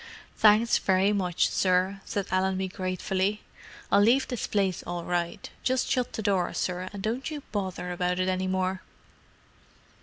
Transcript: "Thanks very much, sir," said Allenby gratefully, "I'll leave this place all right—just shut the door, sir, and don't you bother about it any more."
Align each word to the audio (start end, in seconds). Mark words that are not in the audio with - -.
"Thanks 0.35 0.79
very 0.79 1.13
much, 1.13 1.47
sir," 1.49 2.01
said 2.05 2.25
Allenby 2.31 2.67
gratefully, 2.69 3.41
"I'll 3.91 4.01
leave 4.01 4.27
this 4.27 4.47
place 4.47 4.81
all 4.81 5.03
right—just 5.03 5.87
shut 5.91 6.13
the 6.13 6.23
door, 6.23 6.51
sir, 6.55 6.89
and 6.91 7.03
don't 7.03 7.29
you 7.29 7.43
bother 7.51 7.91
about 7.91 8.19
it 8.19 8.27
any 8.27 8.47
more." 8.47 8.81